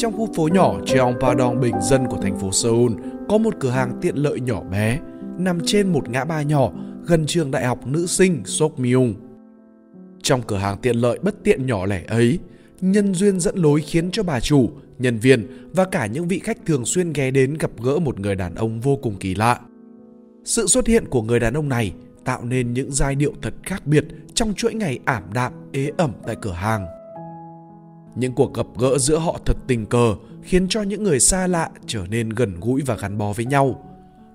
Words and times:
Trong 0.00 0.12
khu 0.12 0.28
phố 0.34 0.48
nhỏ 0.48 0.80
Jeongpadong 0.86 1.60
bình 1.60 1.74
dân 1.82 2.06
của 2.06 2.16
thành 2.22 2.38
phố 2.38 2.52
Seoul 2.52 2.92
có 3.28 3.38
một 3.38 3.54
cửa 3.60 3.70
hàng 3.70 3.98
tiện 4.00 4.16
lợi 4.16 4.40
nhỏ 4.40 4.62
bé 4.62 4.98
nằm 5.38 5.58
trên 5.66 5.92
một 5.92 6.08
ngã 6.08 6.24
ba 6.24 6.42
nhỏ 6.42 6.70
gần 7.06 7.26
trường 7.26 7.50
đại 7.50 7.64
học 7.64 7.86
nữ 7.86 8.06
sinh 8.06 8.42
Sokmyung. 8.44 9.14
Trong 10.22 10.42
cửa 10.42 10.56
hàng 10.56 10.76
tiện 10.82 10.96
lợi 10.96 11.18
bất 11.22 11.44
tiện 11.44 11.66
nhỏ 11.66 11.86
lẻ 11.86 12.04
ấy, 12.08 12.38
nhân 12.80 13.14
duyên 13.14 13.40
dẫn 13.40 13.56
lối 13.56 13.80
khiến 13.80 14.10
cho 14.10 14.22
bà 14.22 14.40
chủ, 14.40 14.70
nhân 14.98 15.18
viên 15.18 15.46
và 15.72 15.84
cả 15.84 16.06
những 16.06 16.28
vị 16.28 16.38
khách 16.38 16.66
thường 16.66 16.84
xuyên 16.84 17.12
ghé 17.12 17.30
đến 17.30 17.56
gặp 17.58 17.70
gỡ 17.82 17.98
một 17.98 18.20
người 18.20 18.34
đàn 18.34 18.54
ông 18.54 18.80
vô 18.80 18.96
cùng 18.96 19.16
kỳ 19.16 19.34
lạ. 19.34 19.60
Sự 20.44 20.66
xuất 20.66 20.86
hiện 20.86 21.04
của 21.10 21.22
người 21.22 21.40
đàn 21.40 21.54
ông 21.54 21.68
này 21.68 21.92
tạo 22.24 22.44
nên 22.44 22.74
những 22.74 22.92
giai 22.92 23.14
điệu 23.14 23.32
thật 23.42 23.54
khác 23.62 23.86
biệt 23.86 24.04
trong 24.34 24.54
chuỗi 24.54 24.74
ngày 24.74 24.98
ảm 25.04 25.22
đạm, 25.34 25.52
ế 25.72 25.90
ẩm 25.96 26.12
tại 26.26 26.36
cửa 26.42 26.52
hàng. 26.52 26.86
Những 28.14 28.32
cuộc 28.32 28.54
gặp 28.54 28.66
gỡ 28.78 28.98
giữa 28.98 29.18
họ 29.18 29.40
thật 29.44 29.56
tình 29.66 29.86
cờ 29.86 30.14
khiến 30.42 30.66
cho 30.68 30.82
những 30.82 31.02
người 31.02 31.20
xa 31.20 31.46
lạ 31.46 31.70
trở 31.86 32.06
nên 32.10 32.28
gần 32.28 32.60
gũi 32.60 32.82
và 32.86 32.96
gắn 32.96 33.18
bó 33.18 33.32
với 33.32 33.46
nhau. 33.46 33.84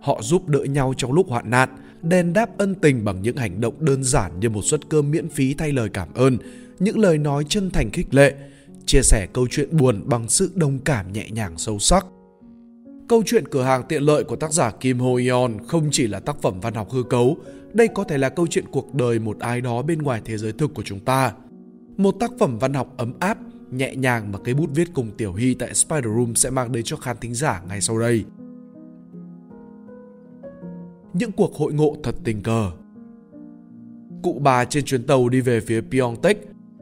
Họ 0.02 0.22
giúp 0.22 0.50
đỡ 0.50 0.64
nhau 0.64 0.94
trong 0.98 1.12
lúc 1.12 1.30
hoạn 1.30 1.50
nạn, 1.50 1.70
đền 2.02 2.34
đáp 2.34 2.58
ân 2.58 2.76
tình 2.76 3.06
bằng 3.06 3.22
những 3.22 3.38
hành 3.38 3.62
động 3.62 3.74
đơn 3.80 4.04
giản 4.04 4.40
như 4.40 4.50
một 4.50 4.62
suất 4.62 4.90
cơm 4.90 5.12
miễn 5.12 5.30
phí 5.30 5.54
thay 5.54 5.72
lời 5.72 5.90
cảm 5.90 6.08
ơn, 6.14 6.38
những 6.80 7.00
lời 7.00 7.18
nói 7.18 7.46
chân 7.50 7.72
thành 7.72 7.90
khích 7.92 8.14
lệ, 8.14 8.36
chia 8.86 9.02
sẻ 9.02 9.28
câu 9.34 9.48
chuyện 9.52 9.78
buồn 9.78 10.02
bằng 10.06 10.30
sự 10.30 10.52
đồng 10.56 10.80
cảm 10.80 11.14
nhẹ 11.14 11.30
nhàng 11.30 11.58
sâu 11.58 11.80
sắc. 11.80 12.06
Câu 13.08 13.24
chuyện 13.26 13.48
cửa 13.48 13.64
hàng 13.64 13.84
tiện 13.90 14.04
lợi 14.04 14.24
của 14.24 14.36
tác 14.36 14.54
giả 14.54 14.72
Kim 14.72 15.00
Ho 15.00 15.16
Yeon 15.18 15.52
không 15.68 15.88
chỉ 15.92 16.08
là 16.08 16.20
tác 16.20 16.42
phẩm 16.42 16.60
văn 16.60 16.74
học 16.74 16.92
hư 16.92 17.04
cấu, 17.04 17.38
đây 17.74 17.88
có 17.88 18.04
thể 18.04 18.18
là 18.18 18.30
câu 18.30 18.48
chuyện 18.48 18.66
cuộc 18.72 18.96
đời 18.96 19.20
một 19.20 19.40
ai 19.40 19.62
đó 19.62 19.82
bên 19.82 20.02
ngoài 20.02 20.22
thế 20.26 20.38
giới 20.38 20.52
thực 20.52 20.74
của 20.74 20.84
chúng 20.86 21.00
ta. 21.00 21.34
Một 21.98 22.16
tác 22.20 22.32
phẩm 22.40 22.58
văn 22.60 22.74
học 22.74 22.94
ấm 22.98 23.14
áp, 23.20 23.38
nhẹ 23.72 23.96
nhàng 23.96 24.32
mà 24.32 24.40
cây 24.44 24.54
bút 24.54 24.70
viết 24.74 24.88
cùng 24.94 25.12
Tiểu 25.18 25.34
Hy 25.34 25.54
tại 25.54 25.74
Spider 25.74 26.06
Room 26.06 26.36
sẽ 26.36 26.50
mang 26.50 26.72
đến 26.72 26.84
cho 26.84 26.98
khán 26.98 27.18
thính 27.22 27.34
giả 27.34 27.62
ngay 27.68 27.82
sau 27.82 28.00
đây. 28.00 28.26
Những 31.14 31.32
cuộc 31.32 31.56
hội 31.56 31.74
ngộ 31.74 31.96
thật 32.04 32.16
tình 32.24 32.44
cờ 32.44 32.72
Cụ 34.24 34.40
bà 34.44 34.66
trên 34.66 34.86
chuyến 34.86 35.04
tàu 35.04 35.30
đi 35.30 35.42
về 35.42 35.60
phía 35.60 35.82
Pyeongtaek 35.82 36.38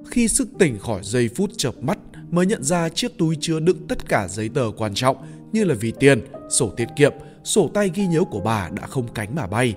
khi 0.07 0.27
sức 0.27 0.47
tỉnh 0.59 0.79
khỏi 0.79 1.01
giây 1.03 1.29
phút 1.35 1.49
chợp 1.57 1.75
mắt 1.81 1.99
mới 2.31 2.45
nhận 2.45 2.63
ra 2.63 2.89
chiếc 2.89 3.17
túi 3.17 3.37
chứa 3.39 3.59
đựng 3.59 3.87
tất 3.87 4.09
cả 4.09 4.27
giấy 4.27 4.49
tờ 4.49 4.71
quan 4.77 4.93
trọng 4.93 5.17
như 5.51 5.63
là 5.63 5.75
ví 5.75 5.93
tiền, 5.99 6.21
sổ 6.49 6.69
tiết 6.69 6.87
kiệm, 6.95 7.13
sổ 7.43 7.69
tay 7.73 7.91
ghi 7.93 8.07
nhớ 8.07 8.23
của 8.31 8.39
bà 8.39 8.69
đã 8.69 8.87
không 8.87 9.07
cánh 9.13 9.35
mà 9.35 9.47
bay. 9.47 9.75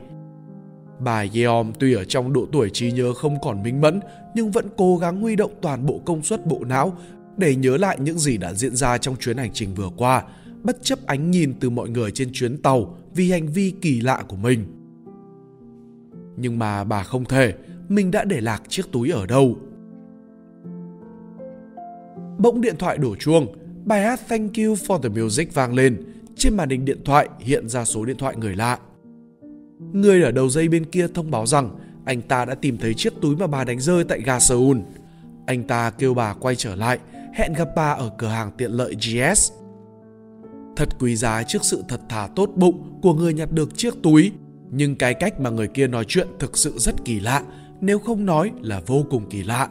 Bà 0.99 1.25
Yeom 1.35 1.73
tuy 1.79 1.95
ở 1.95 2.05
trong 2.05 2.33
độ 2.33 2.47
tuổi 2.53 2.71
trí 2.71 2.93
nhớ 2.93 3.15
không 3.15 3.41
còn 3.43 3.63
minh 3.63 3.81
mẫn 3.81 4.01
nhưng 4.35 4.51
vẫn 4.51 4.67
cố 4.77 4.97
gắng 4.97 5.21
huy 5.21 5.37
động 5.37 5.53
toàn 5.63 5.87
bộ 5.87 6.01
công 6.05 6.23
suất 6.23 6.47
bộ 6.47 6.65
não 6.65 6.93
để 7.37 7.57
nhớ 7.57 7.77
lại 7.77 7.99
những 8.01 8.19
gì 8.19 8.37
đã 8.37 8.55
diễn 8.55 8.77
ra 8.77 8.99
trong 8.99 9.17
chuyến 9.17 9.37
hành 9.37 9.51
trình 9.53 9.75
vừa 9.75 9.91
qua, 9.97 10.25
bất 10.63 10.83
chấp 10.83 11.07
ánh 11.07 11.31
nhìn 11.31 11.55
từ 11.61 11.71
mọi 11.71 11.89
người 11.89 12.11
trên 12.11 12.29
chuyến 12.33 12.63
tàu 12.63 12.97
vì 13.15 13.31
hành 13.31 13.47
vi 13.47 13.75
kỳ 13.81 14.01
lạ 14.01 14.25
của 14.29 14.37
mình. 14.37 14.65
Nhưng 16.37 16.59
mà 16.59 16.85
bà 16.85 17.03
không 17.03 17.25
thể, 17.25 17.55
mình 17.89 18.11
đã 18.11 18.25
để 18.25 18.41
lạc 18.41 18.63
chiếc 18.69 18.93
túi 18.93 19.11
ở 19.11 19.27
đâu. 19.27 19.57
Bỗng 22.39 22.61
điện 22.61 22.77
thoại 22.79 22.99
đổ 22.99 23.17
chuông, 23.17 23.47
bài 23.85 24.03
hát 24.03 24.21
Thank 24.29 24.57
You 24.59 24.75
for 24.75 24.99
the 24.99 25.09
Music 25.09 25.55
vang 25.55 25.75
lên. 25.75 26.03
Trên 26.37 26.57
màn 26.57 26.69
hình 26.69 26.85
điện 26.85 26.99
thoại 27.05 27.29
hiện 27.39 27.69
ra 27.69 27.85
số 27.85 28.05
điện 28.05 28.17
thoại 28.17 28.37
người 28.37 28.57
lạ. 28.57 28.79
Người 29.79 30.23
ở 30.23 30.31
đầu 30.31 30.49
dây 30.49 30.69
bên 30.69 30.85
kia 30.85 31.07
thông 31.15 31.31
báo 31.31 31.47
rằng 31.47 31.71
anh 32.05 32.23
ta 32.23 32.45
đã 32.45 32.55
tìm 32.55 32.79
thấy 32.79 32.95
chiếc 32.95 33.13
túi 33.23 33.37
mà 33.37 33.47
bà 33.47 33.65
đánh 33.65 33.81
rơi 33.81 34.05
tại 34.05 34.21
ga 34.21 34.41
Seoul. 34.41 34.79
Anh 35.47 35.65
ta 35.65 35.91
kêu 35.91 36.15
bà 36.15 36.35
quay 36.35 36.57
trở 36.57 36.75
lại, 36.75 36.99
hẹn 37.35 37.53
gặp 37.53 37.69
bà 37.77 37.91
ở 37.93 38.11
cửa 38.19 38.27
hàng 38.27 38.51
tiện 38.59 38.71
lợi 38.71 38.95
GS. 38.95 39.53
Thật 40.77 40.89
quý 40.99 41.17
giá 41.17 41.43
trước 41.43 41.65
sự 41.65 41.85
thật 41.89 42.01
thà 42.09 42.29
tốt 42.37 42.51
bụng 42.57 42.99
của 43.03 43.15
người 43.15 43.35
nhặt 43.35 43.53
được 43.53 43.77
chiếc 43.77 43.95
túi, 44.03 44.33
nhưng 44.71 44.97
cái 44.97 45.15
cách 45.15 45.41
mà 45.41 45.51
người 45.51 45.69
kia 45.69 45.87
nói 45.87 46.05
chuyện 46.09 46.29
thực 46.39 46.57
sự 46.57 46.73
rất 46.79 47.05
kỳ 47.05 47.21
lạ, 47.21 47.43
nếu 47.81 47.99
không 47.99 48.27
nói 48.27 48.51
là 48.61 48.81
vô 48.87 49.05
cùng 49.11 49.29
kỳ 49.31 49.43
lạ. 49.43 49.69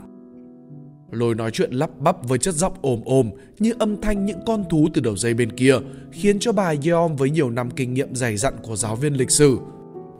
Lối 1.12 1.36
nói 1.36 1.52
chuyện 1.52 1.72
lắp 1.72 1.90
bắp 2.00 2.28
với 2.28 2.38
chất 2.38 2.56
giọng 2.56 2.74
ồm 2.82 3.02
ồm 3.06 3.32
như 3.60 3.74
âm 3.80 4.02
thanh 4.02 4.26
những 4.26 4.40
con 4.46 4.64
thú 4.70 4.88
từ 4.94 5.02
đầu 5.02 5.16
dây 5.18 5.34
bên 5.34 5.52
kia, 5.52 5.76
khiến 6.12 6.40
cho 6.40 6.52
bà 6.52 6.74
Yeom 6.86 7.16
với 7.16 7.30
nhiều 7.30 7.50
năm 7.50 7.72
kinh 7.72 7.94
nghiệm 7.94 8.16
dày 8.16 8.38
dặn 8.38 8.54
của 8.64 8.76
giáo 8.76 8.96
viên 8.96 9.14
lịch 9.14 9.32
sử, 9.32 9.58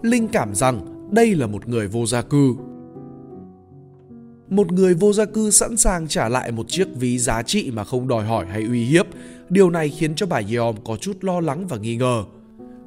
linh 0.06 0.28
cảm 0.28 0.56
rằng 0.56 1.10
đây 1.12 1.36
là 1.36 1.48
một 1.48 1.68
người 1.68 1.88
vô 1.88 2.06
gia 2.06 2.22
cư. 2.22 2.56
Một 4.50 4.72
người 4.72 4.94
vô 4.94 5.14
gia 5.14 5.26
cư 5.26 5.52
sẵn 5.52 5.78
sàng 5.78 6.08
trả 6.08 6.30
lại 6.30 6.52
một 6.52 6.68
chiếc 6.70 6.88
ví 6.96 7.20
giá 7.20 7.44
trị 7.44 7.72
mà 7.72 7.84
không 7.84 8.08
đòi 8.08 8.26
hỏi 8.26 8.46
hay 8.46 8.64
uy 8.64 8.86
hiếp. 8.86 9.06
Điều 9.50 9.70
này 9.70 9.90
khiến 9.90 10.16
cho 10.16 10.26
bà 10.26 10.42
Yeom 10.52 10.76
có 10.86 10.98
chút 10.98 11.18
lo 11.22 11.40
lắng 11.40 11.68
và 11.68 11.78
nghi 11.78 11.96
ngờ. 11.96 12.24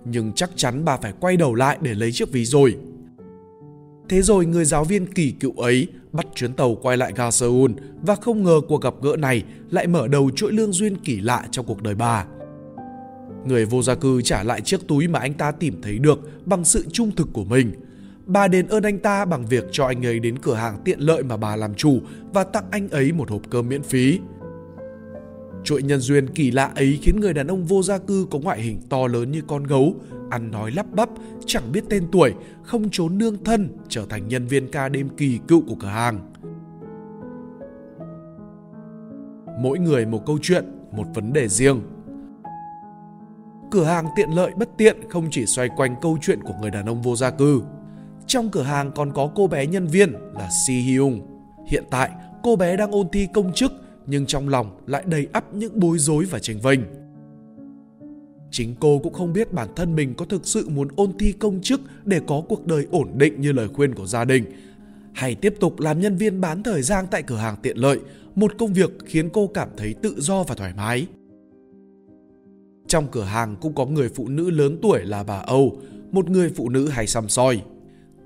Nhưng 0.04 0.32
chắc 0.32 0.50
chắn 0.56 0.84
bà 0.84 0.96
phải 0.96 1.12
quay 1.20 1.36
đầu 1.36 1.54
lại 1.54 1.78
để 1.80 1.94
lấy 1.94 2.12
chiếc 2.12 2.32
ví 2.32 2.44
rồi. 2.44 2.76
Thế 4.08 4.22
rồi 4.22 4.46
người 4.46 4.64
giáo 4.64 4.84
viên 4.84 5.06
kỳ 5.06 5.30
cựu 5.30 5.52
ấy 5.52 5.86
bắt 6.12 6.26
chuyến 6.34 6.52
tàu 6.52 6.74
quay 6.74 6.96
lại 6.96 7.12
ga 7.16 7.30
Seoul 7.30 7.70
và 8.02 8.14
không 8.14 8.42
ngờ 8.42 8.60
cuộc 8.68 8.82
gặp 8.82 8.94
gỡ 9.02 9.16
này 9.16 9.44
lại 9.70 9.86
mở 9.86 10.08
đầu 10.08 10.30
chuỗi 10.30 10.52
lương 10.52 10.72
duyên 10.72 10.96
kỳ 10.96 11.20
lạ 11.20 11.46
trong 11.50 11.66
cuộc 11.66 11.82
đời 11.82 11.94
bà. 11.94 12.26
Người 13.48 13.64
vô 13.64 13.82
gia 13.82 13.94
cư 13.94 14.22
trả 14.22 14.42
lại 14.42 14.60
chiếc 14.60 14.88
túi 14.88 15.08
mà 15.08 15.18
anh 15.18 15.34
ta 15.34 15.52
tìm 15.52 15.80
thấy 15.82 15.98
được 15.98 16.46
bằng 16.46 16.64
sự 16.64 16.84
trung 16.92 17.10
thực 17.16 17.28
của 17.32 17.44
mình. 17.44 17.72
Bà 18.26 18.48
đền 18.48 18.66
ơn 18.66 18.82
anh 18.82 18.98
ta 18.98 19.24
bằng 19.24 19.46
việc 19.46 19.64
cho 19.72 19.86
anh 19.86 20.06
ấy 20.06 20.20
đến 20.20 20.38
cửa 20.38 20.54
hàng 20.54 20.78
tiện 20.84 21.00
lợi 21.00 21.22
mà 21.22 21.36
bà 21.36 21.56
làm 21.56 21.74
chủ 21.74 22.00
và 22.32 22.44
tặng 22.44 22.64
anh 22.70 22.88
ấy 22.88 23.12
một 23.12 23.30
hộp 23.30 23.42
cơm 23.50 23.68
miễn 23.68 23.82
phí. 23.82 24.20
Chuỗi 25.64 25.82
nhân 25.82 26.00
duyên 26.00 26.28
kỳ 26.28 26.50
lạ 26.50 26.72
ấy 26.74 26.98
khiến 27.02 27.20
người 27.20 27.34
đàn 27.34 27.46
ông 27.46 27.64
vô 27.64 27.82
gia 27.82 27.98
cư 27.98 28.26
có 28.30 28.38
ngoại 28.38 28.62
hình 28.62 28.80
to 28.88 29.06
lớn 29.06 29.30
như 29.30 29.42
con 29.46 29.64
gấu, 29.64 29.94
ăn 30.30 30.50
nói 30.50 30.70
lắp 30.70 30.86
bắp, 30.92 31.08
chẳng 31.46 31.72
biết 31.72 31.84
tên 31.88 32.06
tuổi, 32.12 32.34
không 32.62 32.90
trốn 32.90 33.18
nương 33.18 33.44
thân, 33.44 33.68
trở 33.88 34.06
thành 34.08 34.28
nhân 34.28 34.46
viên 34.46 34.70
ca 34.70 34.88
đêm 34.88 35.08
kỳ 35.08 35.38
cựu 35.48 35.62
của 35.68 35.76
cửa 35.80 35.88
hàng. 35.88 36.32
Mỗi 39.60 39.78
người 39.78 40.06
một 40.06 40.26
câu 40.26 40.38
chuyện, 40.42 40.64
một 40.92 41.04
vấn 41.14 41.32
đề 41.32 41.48
riêng. 41.48 41.80
Cửa 43.70 43.84
hàng 43.84 44.06
tiện 44.16 44.30
lợi 44.30 44.52
bất 44.56 44.68
tiện 44.76 44.96
không 45.08 45.28
chỉ 45.30 45.46
xoay 45.46 45.68
quanh 45.76 45.96
câu 46.02 46.18
chuyện 46.22 46.42
của 46.42 46.54
người 46.60 46.70
đàn 46.70 46.86
ông 46.86 47.02
vô 47.02 47.16
gia 47.16 47.30
cư. 47.30 47.62
Trong 48.26 48.50
cửa 48.50 48.62
hàng 48.62 48.92
còn 48.94 49.12
có 49.12 49.30
cô 49.34 49.46
bé 49.46 49.66
nhân 49.66 49.86
viên 49.86 50.12
là 50.12 50.48
Si 50.66 50.74
Hyung. 50.74 51.20
Hiện 51.66 51.84
tại, 51.90 52.10
cô 52.42 52.56
bé 52.56 52.76
đang 52.76 52.90
ôn 52.90 53.08
thi 53.12 53.28
công 53.34 53.52
chức 53.54 53.72
nhưng 54.06 54.26
trong 54.26 54.48
lòng 54.48 54.80
lại 54.86 55.02
đầy 55.06 55.28
ắp 55.32 55.54
những 55.54 55.80
bối 55.80 55.98
rối 55.98 56.24
và 56.24 56.38
tranh 56.38 56.58
vênh. 56.62 56.80
Chính 58.50 58.74
cô 58.80 58.98
cũng 58.98 59.12
không 59.12 59.32
biết 59.32 59.52
bản 59.52 59.68
thân 59.76 59.94
mình 59.94 60.14
có 60.14 60.24
thực 60.24 60.46
sự 60.46 60.68
muốn 60.68 60.88
ôn 60.96 61.12
thi 61.18 61.32
công 61.32 61.60
chức 61.62 61.80
để 62.04 62.20
có 62.26 62.42
cuộc 62.48 62.66
đời 62.66 62.86
ổn 62.90 63.08
định 63.14 63.40
như 63.40 63.52
lời 63.52 63.68
khuyên 63.68 63.94
của 63.94 64.06
gia 64.06 64.24
đình, 64.24 64.44
hay 65.12 65.34
tiếp 65.34 65.54
tục 65.60 65.80
làm 65.80 66.00
nhân 66.00 66.16
viên 66.16 66.40
bán 66.40 66.62
thời 66.62 66.82
gian 66.82 67.06
tại 67.10 67.22
cửa 67.22 67.36
hàng 67.36 67.56
tiện 67.62 67.76
lợi, 67.76 67.98
một 68.34 68.52
công 68.58 68.72
việc 68.72 68.90
khiến 69.06 69.30
cô 69.32 69.46
cảm 69.46 69.68
thấy 69.76 69.94
tự 69.94 70.14
do 70.18 70.42
và 70.42 70.54
thoải 70.54 70.72
mái. 70.76 71.06
Trong 72.88 73.06
cửa 73.10 73.24
hàng 73.24 73.56
cũng 73.60 73.74
có 73.74 73.86
người 73.86 74.08
phụ 74.08 74.28
nữ 74.28 74.50
lớn 74.50 74.78
tuổi 74.82 75.04
là 75.04 75.22
bà 75.22 75.38
Âu, 75.38 75.80
một 76.12 76.30
người 76.30 76.50
phụ 76.56 76.68
nữ 76.68 76.88
hay 76.88 77.06
xăm 77.06 77.28
soi. 77.28 77.62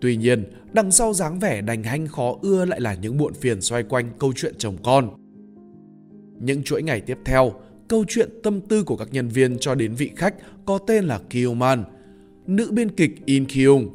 Tuy 0.01 0.17
nhiên, 0.17 0.45
đằng 0.73 0.91
sau 0.91 1.13
dáng 1.13 1.39
vẻ 1.39 1.61
đành 1.61 1.83
hanh 1.83 2.07
khó 2.07 2.39
ưa 2.43 2.65
lại 2.65 2.81
là 2.81 2.95
những 2.95 3.19
muộn 3.19 3.35
phiền 3.35 3.61
xoay 3.61 3.83
quanh 3.83 4.11
câu 4.19 4.33
chuyện 4.37 4.55
chồng 4.59 4.77
con. 4.83 5.11
Những 6.41 6.63
chuỗi 6.63 6.83
ngày 6.83 7.01
tiếp 7.01 7.19
theo, 7.25 7.53
câu 7.89 8.05
chuyện 8.09 8.29
tâm 8.43 8.61
tư 8.61 8.85
của 8.85 8.97
các 8.97 9.09
nhân 9.13 9.29
viên 9.29 9.59
cho 9.59 9.75
đến 9.75 9.95
vị 9.95 10.11
khách 10.17 10.35
có 10.65 10.79
tên 10.79 11.05
là 11.05 11.21
Kyuman, 11.31 11.85
nữ 12.47 12.71
biên 12.73 12.91
kịch 12.91 13.27
In 13.27 13.45
Kyung, 13.47 13.89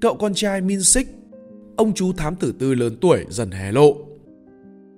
cậu 0.00 0.16
con 0.16 0.34
trai 0.34 0.60
Min 0.60 0.82
Sik, 0.82 1.08
ông 1.76 1.94
chú 1.94 2.12
thám 2.12 2.36
tử 2.36 2.54
tư 2.58 2.74
lớn 2.74 2.96
tuổi 3.00 3.24
dần 3.28 3.50
hé 3.50 3.72
lộ. 3.72 4.07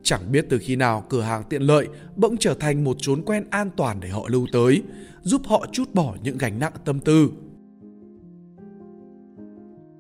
Chẳng 0.02 0.32
biết 0.32 0.46
từ 0.48 0.58
khi 0.58 0.76
nào 0.76 1.04
cửa 1.08 1.22
hàng 1.22 1.42
tiện 1.50 1.62
lợi 1.62 1.88
bỗng 2.16 2.36
trở 2.36 2.54
thành 2.54 2.84
một 2.84 2.96
chốn 2.98 3.22
quen 3.26 3.44
an 3.50 3.70
toàn 3.76 4.00
để 4.00 4.08
họ 4.08 4.24
lưu 4.28 4.46
tới, 4.52 4.82
giúp 5.22 5.42
họ 5.44 5.66
chút 5.72 5.94
bỏ 5.94 6.16
những 6.22 6.38
gánh 6.38 6.58
nặng 6.58 6.72
tâm 6.84 7.00
tư. 7.00 7.30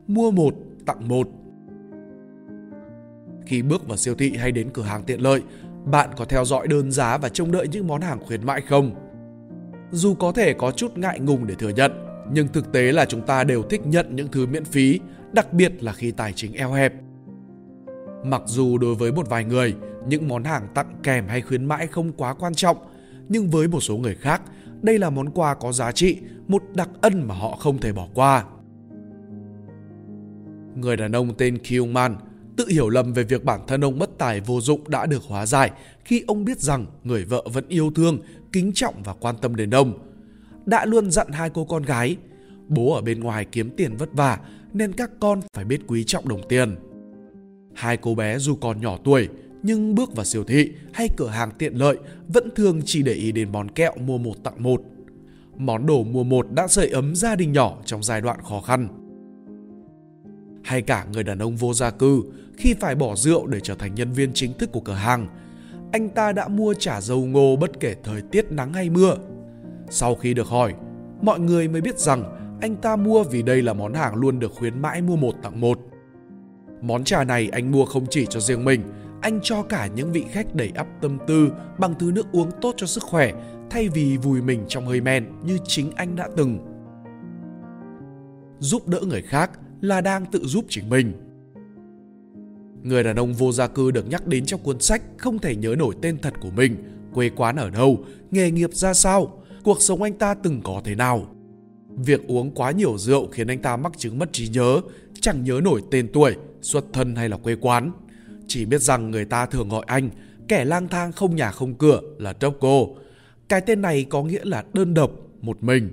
Mua 0.06 0.30
một, 0.30 0.54
tặng 0.86 1.08
một 1.08 1.28
Khi 3.46 3.62
bước 3.62 3.88
vào 3.88 3.96
siêu 3.96 4.14
thị 4.14 4.36
hay 4.36 4.52
đến 4.52 4.70
cửa 4.72 4.82
hàng 4.82 5.02
tiện 5.02 5.20
lợi, 5.20 5.42
bạn 5.84 6.10
có 6.16 6.24
theo 6.24 6.44
dõi 6.44 6.68
đơn 6.68 6.92
giá 6.92 7.18
và 7.18 7.28
trông 7.28 7.52
đợi 7.52 7.68
những 7.68 7.86
món 7.86 8.00
hàng 8.00 8.24
khuyến 8.26 8.46
mãi 8.46 8.60
không? 8.68 8.94
Dù 9.90 10.14
có 10.14 10.32
thể 10.32 10.52
có 10.52 10.70
chút 10.70 10.98
ngại 10.98 11.20
ngùng 11.20 11.46
để 11.46 11.54
thừa 11.54 11.68
nhận, 11.68 11.92
nhưng 12.32 12.48
thực 12.48 12.72
tế 12.72 12.92
là 12.92 13.04
chúng 13.04 13.26
ta 13.26 13.44
đều 13.44 13.62
thích 13.62 13.86
nhận 13.86 14.16
những 14.16 14.28
thứ 14.28 14.46
miễn 14.46 14.64
phí, 14.64 15.00
đặc 15.32 15.52
biệt 15.52 15.82
là 15.82 15.92
khi 15.92 16.10
tài 16.10 16.32
chính 16.32 16.52
eo 16.52 16.72
hẹp. 16.72 16.92
Mặc 18.24 18.42
dù 18.46 18.78
đối 18.78 18.94
với 18.94 19.12
một 19.12 19.28
vài 19.28 19.44
người, 19.44 19.74
những 20.08 20.28
món 20.28 20.44
hàng 20.44 20.68
tặng 20.74 20.94
kèm 21.02 21.28
hay 21.28 21.40
khuyến 21.42 21.64
mãi 21.64 21.86
không 21.86 22.12
quá 22.12 22.34
quan 22.34 22.54
trọng, 22.54 22.76
nhưng 23.28 23.50
với 23.50 23.68
một 23.68 23.80
số 23.80 23.96
người 23.96 24.14
khác, 24.14 24.42
đây 24.82 24.98
là 24.98 25.10
món 25.10 25.30
quà 25.30 25.54
có 25.54 25.72
giá 25.72 25.92
trị, 25.92 26.16
một 26.48 26.62
đặc 26.74 26.88
ân 27.00 27.28
mà 27.28 27.34
họ 27.34 27.56
không 27.56 27.78
thể 27.78 27.92
bỏ 27.92 28.08
qua. 28.14 28.44
Người 30.76 30.96
đàn 30.96 31.12
ông 31.12 31.34
tên 31.38 31.58
Kyungman 31.58 32.16
tự 32.56 32.66
hiểu 32.66 32.88
lầm 32.88 33.12
về 33.12 33.22
việc 33.22 33.44
bản 33.44 33.60
thân 33.66 33.84
ông 33.84 33.98
bất 33.98 34.18
tài 34.18 34.40
vô 34.40 34.60
dụng 34.60 34.90
đã 34.90 35.06
được 35.06 35.22
hóa 35.22 35.46
giải 35.46 35.70
khi 36.04 36.24
ông 36.26 36.44
biết 36.44 36.60
rằng 36.60 36.86
người 37.04 37.24
vợ 37.24 37.44
vẫn 37.52 37.68
yêu 37.68 37.90
thương, 37.94 38.18
kính 38.52 38.72
trọng 38.74 39.02
và 39.02 39.14
quan 39.20 39.34
tâm 39.42 39.56
đến 39.56 39.70
ông. 39.70 39.98
Đã 40.66 40.84
luôn 40.84 41.10
dặn 41.10 41.32
hai 41.32 41.50
cô 41.50 41.64
con 41.64 41.82
gái, 41.82 42.16
bố 42.68 42.94
ở 42.94 43.02
bên 43.02 43.20
ngoài 43.20 43.44
kiếm 43.52 43.70
tiền 43.76 43.96
vất 43.96 44.12
vả 44.12 44.38
nên 44.72 44.92
các 44.92 45.10
con 45.20 45.40
phải 45.52 45.64
biết 45.64 45.80
quý 45.86 46.04
trọng 46.04 46.28
đồng 46.28 46.48
tiền. 46.48 46.76
Hai 47.74 47.96
cô 47.96 48.14
bé 48.14 48.38
dù 48.38 48.56
còn 48.56 48.80
nhỏ 48.80 48.98
tuổi 49.04 49.28
nhưng 49.62 49.94
bước 49.94 50.16
vào 50.16 50.24
siêu 50.24 50.44
thị 50.44 50.72
hay 50.92 51.08
cửa 51.16 51.28
hàng 51.28 51.50
tiện 51.58 51.74
lợi 51.74 51.98
vẫn 52.28 52.50
thường 52.56 52.80
chỉ 52.84 53.02
để 53.02 53.12
ý 53.12 53.32
đến 53.32 53.52
món 53.52 53.70
kẹo 53.70 53.92
mua 54.06 54.18
một 54.18 54.34
tặng 54.44 54.62
một. 54.62 54.82
Món 55.56 55.86
đồ 55.86 56.02
mua 56.02 56.24
một 56.24 56.46
đã 56.52 56.68
sưởi 56.68 56.88
ấm 56.88 57.16
gia 57.16 57.36
đình 57.36 57.52
nhỏ 57.52 57.78
trong 57.84 58.02
giai 58.02 58.20
đoạn 58.20 58.40
khó 58.42 58.60
khăn. 58.60 58.88
Hay 60.64 60.82
cả 60.82 61.06
người 61.12 61.24
đàn 61.24 61.38
ông 61.38 61.56
vô 61.56 61.74
gia 61.74 61.90
cư 61.90 62.22
khi 62.56 62.74
phải 62.74 62.94
bỏ 62.94 63.16
rượu 63.16 63.46
để 63.46 63.60
trở 63.60 63.74
thành 63.74 63.94
nhân 63.94 64.12
viên 64.12 64.32
chính 64.34 64.52
thức 64.52 64.72
của 64.72 64.80
cửa 64.80 64.92
hàng, 64.92 65.26
anh 65.92 66.08
ta 66.08 66.32
đã 66.32 66.48
mua 66.48 66.74
chả 66.74 67.00
dầu 67.00 67.26
ngô 67.26 67.56
bất 67.56 67.80
kể 67.80 67.94
thời 68.04 68.22
tiết 68.22 68.52
nắng 68.52 68.72
hay 68.72 68.90
mưa. 68.90 69.16
Sau 69.90 70.14
khi 70.14 70.34
được 70.34 70.46
hỏi, 70.46 70.74
mọi 71.22 71.40
người 71.40 71.68
mới 71.68 71.80
biết 71.80 71.98
rằng 71.98 72.36
anh 72.60 72.76
ta 72.76 72.96
mua 72.96 73.24
vì 73.24 73.42
đây 73.42 73.62
là 73.62 73.72
món 73.72 73.94
hàng 73.94 74.14
luôn 74.14 74.38
được 74.38 74.52
khuyến 74.54 74.82
mãi 74.82 75.02
mua 75.02 75.16
một 75.16 75.34
tặng 75.42 75.60
một. 75.60 75.78
Món 76.80 77.04
trà 77.04 77.24
này 77.24 77.48
anh 77.52 77.72
mua 77.72 77.84
không 77.84 78.06
chỉ 78.10 78.26
cho 78.26 78.40
riêng 78.40 78.64
mình, 78.64 78.82
anh 79.20 79.40
cho 79.42 79.62
cả 79.62 79.86
những 79.86 80.12
vị 80.12 80.24
khách 80.30 80.54
đầy 80.54 80.72
ắp 80.74 80.86
tâm 81.00 81.18
tư 81.26 81.52
bằng 81.78 81.94
thứ 81.98 82.10
nước 82.14 82.26
uống 82.32 82.50
tốt 82.60 82.74
cho 82.76 82.86
sức 82.86 83.02
khỏe 83.02 83.32
thay 83.70 83.88
vì 83.88 84.16
vùi 84.16 84.42
mình 84.42 84.64
trong 84.68 84.86
hơi 84.86 85.00
men 85.00 85.26
như 85.44 85.58
chính 85.64 85.90
anh 85.96 86.16
đã 86.16 86.28
từng. 86.36 86.58
Giúp 88.58 88.88
đỡ 88.88 89.00
người 89.00 89.22
khác 89.22 89.50
là 89.80 90.00
đang 90.00 90.26
tự 90.26 90.44
giúp 90.44 90.64
chính 90.68 90.88
mình. 90.88 91.12
Người 92.82 93.04
đàn 93.04 93.16
ông 93.16 93.34
vô 93.34 93.52
gia 93.52 93.66
cư 93.66 93.90
được 93.90 94.08
nhắc 94.08 94.26
đến 94.26 94.44
trong 94.46 94.60
cuốn 94.60 94.80
sách 94.80 95.02
không 95.18 95.38
thể 95.38 95.56
nhớ 95.56 95.74
nổi 95.78 95.94
tên 96.02 96.18
thật 96.18 96.34
của 96.40 96.50
mình, 96.50 96.76
quê 97.14 97.30
quán 97.36 97.56
ở 97.56 97.70
đâu, 97.70 98.04
nghề 98.30 98.50
nghiệp 98.50 98.74
ra 98.74 98.94
sao, 98.94 99.42
cuộc 99.64 99.82
sống 99.82 100.02
anh 100.02 100.12
ta 100.12 100.34
từng 100.34 100.60
có 100.64 100.80
thế 100.84 100.94
nào. 100.94 101.26
Việc 101.96 102.26
uống 102.26 102.50
quá 102.50 102.70
nhiều 102.70 102.98
rượu 102.98 103.28
khiến 103.32 103.46
anh 103.46 103.58
ta 103.58 103.76
mắc 103.76 103.92
chứng 103.98 104.18
mất 104.18 104.32
trí 104.32 104.48
nhớ, 104.48 104.80
chẳng 105.20 105.44
nhớ 105.44 105.60
nổi 105.64 105.82
tên 105.90 106.08
tuổi, 106.12 106.36
xuất 106.60 106.84
thân 106.92 107.16
hay 107.16 107.28
là 107.28 107.36
quê 107.36 107.56
quán. 107.60 107.92
Chỉ 108.50 108.64
biết 108.64 108.80
rằng 108.80 109.10
người 109.10 109.24
ta 109.24 109.46
thường 109.46 109.68
gọi 109.68 109.84
anh, 109.86 110.10
kẻ 110.48 110.64
lang 110.64 110.88
thang 110.88 111.12
không 111.12 111.36
nhà 111.36 111.50
không 111.50 111.74
cửa 111.74 112.00
là 112.18 112.34
Doggo. 112.40 113.00
Cái 113.48 113.60
tên 113.60 113.82
này 113.82 114.06
có 114.10 114.22
nghĩa 114.22 114.40
là 114.44 114.64
đơn 114.72 114.94
độc, 114.94 115.10
một 115.40 115.62
mình. 115.62 115.90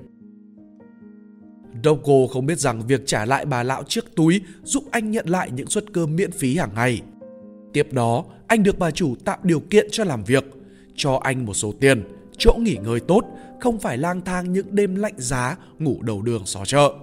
Doggo 1.84 2.28
không 2.34 2.46
biết 2.46 2.60
rằng 2.60 2.88
việc 2.88 3.02
trả 3.06 3.26
lại 3.26 3.46
bà 3.46 3.64
lão 3.64 3.84
chiếc 3.84 4.16
túi 4.16 4.42
giúp 4.64 4.84
anh 4.92 5.12
nhận 5.12 5.30
lại 5.30 5.50
những 5.52 5.68
suất 5.68 5.94
cơm 5.94 6.16
miễn 6.16 6.32
phí 6.32 6.58
hàng 6.58 6.70
ngày. 6.76 7.02
Tiếp 7.74 7.94
đó, 7.94 8.26
anh 8.48 8.64
được 8.64 8.80
bà 8.80 8.92
chủ 8.92 9.16
tạo 9.26 9.38
điều 9.44 9.60
kiện 9.60 9.88
cho 9.92 10.04
làm 10.04 10.24
việc, 10.24 10.46
cho 10.96 11.20
anh 11.24 11.46
một 11.46 11.54
số 11.54 11.74
tiền, 11.80 12.04
chỗ 12.38 12.54
nghỉ 12.60 12.78
ngơi 12.84 13.00
tốt, 13.00 13.24
không 13.60 13.80
phải 13.80 13.98
lang 13.98 14.22
thang 14.22 14.54
những 14.54 14.76
đêm 14.76 14.96
lạnh 14.96 15.16
giá 15.18 15.58
ngủ 15.80 16.02
đầu 16.02 16.22
đường 16.22 16.46
xó 16.46 16.66
chợ. 16.66 16.94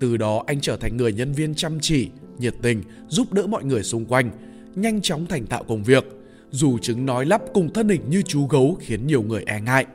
Từ 0.00 0.16
đó 0.16 0.44
anh 0.46 0.60
trở 0.60 0.76
thành 0.76 0.96
người 0.96 1.12
nhân 1.12 1.32
viên 1.32 1.54
chăm 1.54 1.78
chỉ, 1.80 2.08
nhiệt 2.38 2.54
tình, 2.62 2.82
giúp 3.08 3.32
đỡ 3.32 3.46
mọi 3.46 3.64
người 3.64 3.82
xung 3.82 4.04
quanh, 4.04 4.30
nhanh 4.74 5.00
chóng 5.02 5.26
thành 5.26 5.46
thạo 5.46 5.64
công 5.64 5.82
việc, 5.82 6.04
dù 6.50 6.78
chứng 6.78 7.06
nói 7.06 7.26
lắp 7.26 7.42
cùng 7.54 7.72
thân 7.72 7.88
hình 7.88 8.02
như 8.08 8.22
chú 8.22 8.46
gấu 8.46 8.76
khiến 8.80 9.06
nhiều 9.06 9.22
người 9.22 9.42
e 9.46 9.60
ngại. 9.60 9.86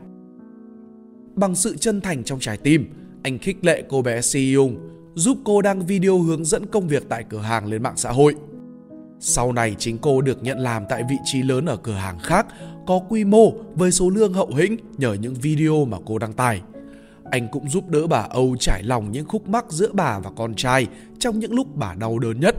Bằng 1.35 1.55
sự 1.55 1.77
chân 1.77 2.01
thành 2.01 2.23
trong 2.23 2.39
trái 2.39 2.57
tim, 2.57 2.85
anh 3.23 3.37
khích 3.37 3.65
lệ 3.65 3.83
cô 3.89 4.01
bé 4.01 4.21
Si 4.21 4.55
Yung, 4.55 4.77
giúp 5.15 5.37
cô 5.43 5.61
đăng 5.61 5.85
video 5.85 6.19
hướng 6.19 6.45
dẫn 6.45 6.65
công 6.65 6.87
việc 6.87 7.03
tại 7.09 7.25
cửa 7.29 7.41
hàng 7.41 7.65
lên 7.65 7.83
mạng 7.83 7.97
xã 7.97 8.11
hội. 8.11 8.35
Sau 9.19 9.51
này 9.51 9.75
chính 9.79 9.97
cô 9.97 10.21
được 10.21 10.43
nhận 10.43 10.59
làm 10.59 10.83
tại 10.89 11.03
vị 11.09 11.15
trí 11.25 11.41
lớn 11.41 11.65
ở 11.65 11.77
cửa 11.77 11.93
hàng 11.93 12.19
khác 12.19 12.47
có 12.87 12.99
quy 13.09 13.23
mô 13.23 13.51
với 13.75 13.91
số 13.91 14.09
lương 14.09 14.33
hậu 14.33 14.51
hĩnh 14.55 14.77
nhờ 14.97 15.13
những 15.13 15.33
video 15.33 15.85
mà 15.85 15.97
cô 16.05 16.17
đăng 16.17 16.33
tải. 16.33 16.61
Anh 17.31 17.47
cũng 17.51 17.69
giúp 17.69 17.89
đỡ 17.89 18.07
bà 18.07 18.27
Âu 18.29 18.55
trải 18.59 18.83
lòng 18.83 19.11
những 19.11 19.27
khúc 19.27 19.49
mắc 19.49 19.65
giữa 19.69 19.91
bà 19.93 20.19
và 20.19 20.31
con 20.35 20.55
trai 20.55 20.87
trong 21.19 21.39
những 21.39 21.53
lúc 21.53 21.75
bà 21.75 21.93
đau 21.93 22.19
đớn 22.19 22.39
nhất, 22.39 22.55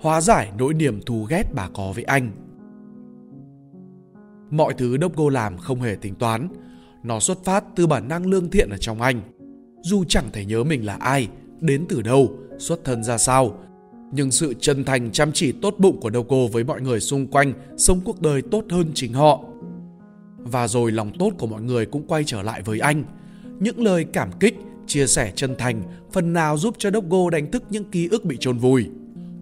hóa 0.00 0.20
giải 0.20 0.52
nỗi 0.58 0.74
niềm 0.74 1.00
thù 1.06 1.24
ghét 1.24 1.44
bà 1.54 1.68
có 1.74 1.92
với 1.94 2.04
anh. 2.04 2.30
Mọi 4.50 4.74
thứ 4.78 4.96
Đốc 4.96 5.12
làm 5.18 5.58
không 5.58 5.80
hề 5.80 5.94
tính 5.94 6.14
toán, 6.14 6.48
nó 7.02 7.20
xuất 7.20 7.44
phát 7.44 7.64
từ 7.76 7.86
bản 7.86 8.08
năng 8.08 8.26
lương 8.26 8.50
thiện 8.50 8.70
ở 8.70 8.76
trong 8.76 9.02
anh. 9.02 9.20
Dù 9.82 10.04
chẳng 10.04 10.24
thể 10.32 10.44
nhớ 10.44 10.64
mình 10.64 10.86
là 10.86 10.94
ai, 10.94 11.28
đến 11.60 11.86
từ 11.88 12.02
đâu, 12.02 12.38
xuất 12.58 12.84
thân 12.84 13.04
ra 13.04 13.18
sao, 13.18 13.58
nhưng 14.12 14.30
sự 14.30 14.54
chân 14.60 14.84
thành 14.84 15.12
chăm 15.12 15.32
chỉ 15.32 15.52
tốt 15.52 15.74
bụng 15.78 16.00
của 16.00 16.10
đốc 16.10 16.26
cô 16.28 16.48
với 16.48 16.64
mọi 16.64 16.80
người 16.80 17.00
xung 17.00 17.26
quanh 17.26 17.52
sống 17.76 18.00
cuộc 18.04 18.22
đời 18.22 18.42
tốt 18.42 18.64
hơn 18.70 18.86
chính 18.94 19.12
họ. 19.12 19.44
Và 20.38 20.68
rồi 20.68 20.92
lòng 20.92 21.12
tốt 21.18 21.32
của 21.38 21.46
mọi 21.46 21.62
người 21.62 21.86
cũng 21.86 22.06
quay 22.06 22.24
trở 22.24 22.42
lại 22.42 22.62
với 22.62 22.78
anh. 22.78 23.04
Những 23.60 23.80
lời 23.80 24.04
cảm 24.12 24.30
kích, 24.40 24.54
chia 24.86 25.06
sẻ 25.06 25.32
chân 25.36 25.54
thành 25.58 25.82
phần 26.12 26.32
nào 26.32 26.58
giúp 26.58 26.74
cho 26.78 26.90
đốc 26.90 27.04
cô 27.10 27.30
đánh 27.30 27.50
thức 27.50 27.62
những 27.70 27.84
ký 27.84 28.08
ức 28.08 28.24
bị 28.24 28.36
chôn 28.40 28.58
vùi. 28.58 28.86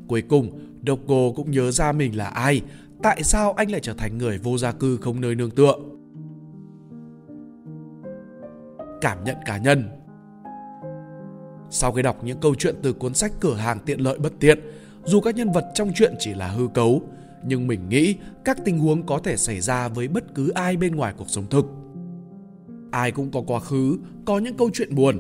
Cuối 0.09 0.23
cùng, 0.23 0.61
Doko 0.87 1.33
cũng 1.37 1.51
nhớ 1.51 1.71
ra 1.71 1.93
mình 1.93 2.17
là 2.17 2.27
ai, 2.27 2.63
tại 3.03 3.23
sao 3.23 3.53
anh 3.53 3.71
lại 3.71 3.81
trở 3.81 3.95
thành 3.95 4.19
người 4.19 4.39
vô 4.39 4.59
gia 4.59 4.73
cư 4.73 4.97
không 4.97 5.21
nơi 5.21 5.35
nương 5.35 5.51
tựa. 5.51 5.75
Cảm 9.01 9.25
nhận 9.25 9.37
cá 9.47 9.59
nhân 9.59 9.97
sau 11.71 11.93
khi 11.93 12.03
đọc 12.03 12.25
những 12.25 12.41
câu 12.41 12.55
chuyện 12.55 12.75
từ 12.83 12.93
cuốn 12.93 13.15
sách 13.15 13.33
cửa 13.41 13.55
hàng 13.55 13.79
tiện 13.87 14.01
lợi 14.01 14.19
bất 14.19 14.33
tiện, 14.41 14.59
dù 15.05 15.21
các 15.21 15.35
nhân 15.35 15.53
vật 15.53 15.65
trong 15.75 15.93
chuyện 15.95 16.15
chỉ 16.19 16.35
là 16.35 16.49
hư 16.49 16.69
cấu, 16.75 17.03
nhưng 17.45 17.67
mình 17.67 17.89
nghĩ 17.89 18.15
các 18.45 18.59
tình 18.65 18.79
huống 18.79 19.07
có 19.07 19.19
thể 19.19 19.37
xảy 19.37 19.61
ra 19.61 19.89
với 19.89 20.09
bất 20.09 20.35
cứ 20.35 20.51
ai 20.51 20.77
bên 20.77 20.97
ngoài 20.97 21.15
cuộc 21.17 21.29
sống 21.29 21.47
thực. 21.51 21.67
Ai 22.91 23.13
cũng 23.13 23.31
có 23.31 23.43
quá 23.47 23.61
khứ, 23.61 23.99
có 24.25 24.39
những 24.39 24.57
câu 24.57 24.71
chuyện 24.73 24.95
buồn, 24.95 25.19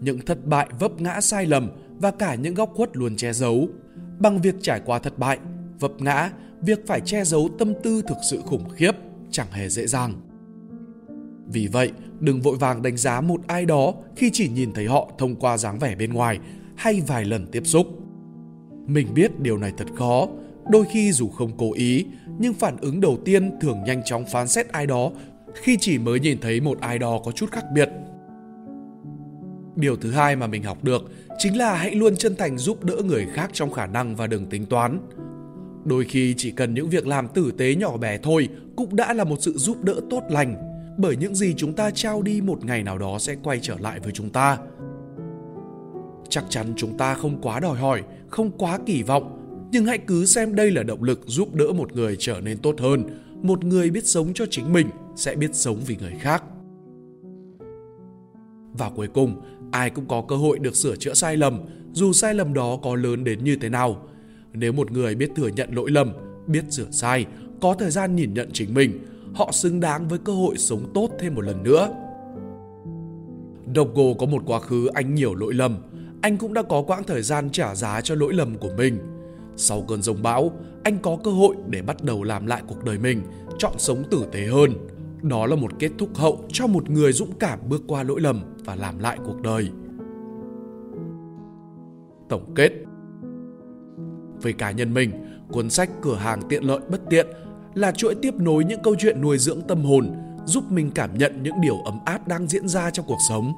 những 0.00 0.20
thất 0.20 0.46
bại 0.46 0.68
vấp 0.78 1.00
ngã 1.00 1.20
sai 1.20 1.46
lầm 1.46 1.70
và 1.98 2.10
cả 2.10 2.34
những 2.34 2.54
góc 2.54 2.70
khuất 2.74 2.96
luôn 2.96 3.16
che 3.16 3.32
giấu. 3.32 3.68
Bằng 4.22 4.40
việc 4.40 4.54
trải 4.62 4.80
qua 4.84 4.98
thất 4.98 5.18
bại, 5.18 5.38
vấp 5.80 5.90
ngã, 6.00 6.30
việc 6.60 6.86
phải 6.86 7.00
che 7.00 7.24
giấu 7.24 7.48
tâm 7.58 7.72
tư 7.82 8.02
thực 8.08 8.18
sự 8.30 8.40
khủng 8.46 8.68
khiếp 8.70 8.92
chẳng 9.30 9.52
hề 9.52 9.68
dễ 9.68 9.86
dàng. 9.86 10.14
Vì 11.46 11.66
vậy, 11.66 11.92
đừng 12.20 12.40
vội 12.40 12.56
vàng 12.56 12.82
đánh 12.82 12.96
giá 12.96 13.20
một 13.20 13.40
ai 13.46 13.66
đó 13.66 13.94
khi 14.16 14.30
chỉ 14.32 14.48
nhìn 14.48 14.72
thấy 14.72 14.86
họ 14.86 15.10
thông 15.18 15.36
qua 15.36 15.56
dáng 15.56 15.78
vẻ 15.78 15.94
bên 15.94 16.12
ngoài 16.12 16.38
hay 16.76 17.00
vài 17.06 17.24
lần 17.24 17.46
tiếp 17.46 17.62
xúc. 17.66 17.86
Mình 18.86 19.14
biết 19.14 19.40
điều 19.40 19.58
này 19.58 19.72
thật 19.78 19.88
khó, 19.96 20.28
đôi 20.68 20.84
khi 20.92 21.12
dù 21.12 21.28
không 21.28 21.52
cố 21.58 21.72
ý, 21.72 22.06
nhưng 22.38 22.54
phản 22.54 22.76
ứng 22.76 23.00
đầu 23.00 23.18
tiên 23.24 23.50
thường 23.60 23.84
nhanh 23.86 24.02
chóng 24.04 24.24
phán 24.32 24.48
xét 24.48 24.68
ai 24.68 24.86
đó 24.86 25.10
khi 25.54 25.76
chỉ 25.80 25.98
mới 25.98 26.20
nhìn 26.20 26.38
thấy 26.40 26.60
một 26.60 26.80
ai 26.80 26.98
đó 26.98 27.20
có 27.24 27.32
chút 27.32 27.50
khác 27.52 27.64
biệt. 27.74 27.88
Điều 29.76 29.96
thứ 29.96 30.10
hai 30.10 30.36
mà 30.36 30.46
mình 30.46 30.62
học 30.62 30.84
được 30.84 31.02
chính 31.38 31.58
là 31.58 31.74
hãy 31.74 31.94
luôn 31.94 32.16
chân 32.16 32.36
thành 32.36 32.58
giúp 32.58 32.84
đỡ 32.84 32.96
người 33.04 33.26
khác 33.34 33.50
trong 33.52 33.72
khả 33.72 33.86
năng 33.86 34.16
và 34.16 34.26
đừng 34.26 34.46
tính 34.46 34.66
toán. 34.66 34.98
Đôi 35.84 36.04
khi 36.04 36.34
chỉ 36.36 36.50
cần 36.50 36.74
những 36.74 36.88
việc 36.88 37.06
làm 37.06 37.28
tử 37.28 37.52
tế 37.58 37.74
nhỏ 37.74 37.96
bé 37.96 38.18
thôi 38.18 38.48
cũng 38.76 38.96
đã 38.96 39.12
là 39.12 39.24
một 39.24 39.36
sự 39.40 39.52
giúp 39.56 39.84
đỡ 39.84 40.00
tốt 40.10 40.22
lành, 40.30 40.56
bởi 40.98 41.16
những 41.16 41.34
gì 41.34 41.54
chúng 41.56 41.72
ta 41.72 41.90
trao 41.90 42.22
đi 42.22 42.40
một 42.40 42.64
ngày 42.64 42.82
nào 42.82 42.98
đó 42.98 43.18
sẽ 43.18 43.36
quay 43.42 43.58
trở 43.62 43.76
lại 43.78 44.00
với 44.00 44.12
chúng 44.12 44.30
ta. 44.30 44.58
Chắc 46.28 46.44
chắn 46.48 46.72
chúng 46.76 46.98
ta 46.98 47.14
không 47.14 47.40
quá 47.42 47.60
đòi 47.60 47.78
hỏi, 47.78 48.02
không 48.28 48.50
quá 48.50 48.78
kỳ 48.86 49.02
vọng, 49.02 49.38
nhưng 49.72 49.86
hãy 49.86 49.98
cứ 49.98 50.26
xem 50.26 50.54
đây 50.54 50.70
là 50.70 50.82
động 50.82 51.02
lực 51.02 51.20
giúp 51.26 51.54
đỡ 51.54 51.66
một 51.74 51.92
người 51.92 52.16
trở 52.18 52.40
nên 52.40 52.58
tốt 52.58 52.74
hơn. 52.78 53.04
Một 53.42 53.64
người 53.64 53.90
biết 53.90 54.06
sống 54.06 54.32
cho 54.34 54.44
chính 54.50 54.72
mình 54.72 54.86
sẽ 55.16 55.34
biết 55.34 55.54
sống 55.54 55.80
vì 55.86 55.96
người 56.00 56.14
khác 56.20 56.42
và 58.72 58.90
cuối 58.90 59.08
cùng 59.14 59.40
ai 59.72 59.90
cũng 59.90 60.06
có 60.06 60.24
cơ 60.28 60.36
hội 60.36 60.58
được 60.58 60.76
sửa 60.76 60.96
chữa 60.96 61.14
sai 61.14 61.36
lầm 61.36 61.60
dù 61.92 62.12
sai 62.12 62.34
lầm 62.34 62.54
đó 62.54 62.78
có 62.82 62.94
lớn 62.96 63.24
đến 63.24 63.44
như 63.44 63.56
thế 63.56 63.68
nào 63.68 64.08
nếu 64.52 64.72
một 64.72 64.92
người 64.92 65.14
biết 65.14 65.30
thừa 65.36 65.48
nhận 65.48 65.74
lỗi 65.74 65.90
lầm 65.90 66.12
biết 66.46 66.64
sửa 66.70 66.90
sai 66.90 67.26
có 67.60 67.74
thời 67.78 67.90
gian 67.90 68.16
nhìn 68.16 68.34
nhận 68.34 68.50
chính 68.52 68.74
mình 68.74 69.00
họ 69.34 69.52
xứng 69.52 69.80
đáng 69.80 70.08
với 70.08 70.18
cơ 70.18 70.32
hội 70.32 70.58
sống 70.58 70.90
tốt 70.94 71.10
thêm 71.18 71.34
một 71.34 71.40
lần 71.40 71.62
nữa. 71.62 71.88
Dogo 73.74 74.02
có 74.18 74.26
một 74.26 74.42
quá 74.46 74.60
khứ 74.60 74.86
anh 74.86 75.14
nhiều 75.14 75.34
lỗi 75.34 75.54
lầm, 75.54 75.76
anh 76.22 76.36
cũng 76.36 76.54
đã 76.54 76.62
có 76.62 76.82
quãng 76.82 77.04
thời 77.04 77.22
gian 77.22 77.50
trả 77.50 77.74
giá 77.74 78.00
cho 78.00 78.14
lỗi 78.14 78.34
lầm 78.34 78.58
của 78.58 78.70
mình. 78.76 78.98
Sau 79.56 79.84
cơn 79.88 80.02
rông 80.02 80.22
bão, 80.22 80.52
anh 80.84 80.98
có 80.98 81.18
cơ 81.24 81.30
hội 81.30 81.56
để 81.68 81.82
bắt 81.82 82.02
đầu 82.02 82.22
làm 82.22 82.46
lại 82.46 82.62
cuộc 82.68 82.84
đời 82.84 82.98
mình, 82.98 83.22
chọn 83.58 83.72
sống 83.78 84.04
tử 84.10 84.26
tế 84.32 84.46
hơn. 84.46 84.72
Đó 85.22 85.46
là 85.46 85.56
một 85.56 85.70
kết 85.78 85.90
thúc 85.98 86.08
hậu 86.14 86.44
cho 86.48 86.66
một 86.66 86.90
người 86.90 87.12
dũng 87.12 87.32
cảm 87.38 87.58
bước 87.68 87.82
qua 87.86 88.02
lỗi 88.02 88.20
lầm 88.20 88.42
và 88.64 88.74
làm 88.74 88.98
lại 88.98 89.18
cuộc 89.24 89.42
đời. 89.42 89.68
Tổng 92.28 92.54
kết 92.54 92.70
Về 94.42 94.52
cá 94.52 94.70
nhân 94.70 94.94
mình, 94.94 95.10
cuốn 95.52 95.70
sách 95.70 95.90
Cửa 96.02 96.14
hàng 96.14 96.40
tiện 96.48 96.64
lợi 96.64 96.80
bất 96.90 97.00
tiện 97.10 97.26
là 97.74 97.92
chuỗi 97.92 98.14
tiếp 98.14 98.34
nối 98.34 98.64
những 98.64 98.82
câu 98.82 98.94
chuyện 98.98 99.20
nuôi 99.20 99.38
dưỡng 99.38 99.60
tâm 99.60 99.84
hồn, 99.84 100.12
giúp 100.44 100.64
mình 100.70 100.90
cảm 100.94 101.18
nhận 101.18 101.42
những 101.42 101.60
điều 101.60 101.76
ấm 101.84 101.98
áp 102.04 102.28
đang 102.28 102.46
diễn 102.46 102.68
ra 102.68 102.90
trong 102.90 103.06
cuộc 103.08 103.18
sống. 103.28 103.52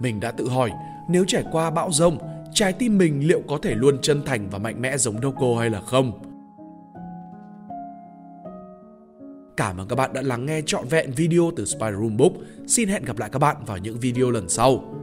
Mình 0.00 0.20
đã 0.20 0.30
tự 0.30 0.48
hỏi, 0.48 0.70
nếu 1.08 1.24
trải 1.24 1.44
qua 1.52 1.70
bão 1.70 1.92
rông, 1.92 2.18
trái 2.54 2.72
tim 2.72 2.98
mình 2.98 3.28
liệu 3.28 3.42
có 3.48 3.58
thể 3.62 3.74
luôn 3.74 3.98
chân 4.02 4.22
thành 4.26 4.48
và 4.50 4.58
mạnh 4.58 4.82
mẽ 4.82 4.98
giống 4.98 5.22
Doko 5.22 5.46
hay 5.58 5.70
là 5.70 5.80
không? 5.80 6.25
Cảm 9.56 9.80
ơn 9.80 9.88
các 9.88 9.96
bạn 9.96 10.12
đã 10.12 10.22
lắng 10.22 10.46
nghe 10.46 10.62
trọn 10.66 10.88
vẹn 10.88 11.12
video 11.12 11.50
từ 11.56 11.64
Spider 11.64 11.94
Room 11.94 12.16
Book. 12.16 12.32
Xin 12.66 12.88
hẹn 12.88 13.04
gặp 13.04 13.18
lại 13.18 13.28
các 13.32 13.38
bạn 13.38 13.56
vào 13.66 13.78
những 13.78 14.00
video 14.00 14.30
lần 14.30 14.48
sau. 14.48 14.94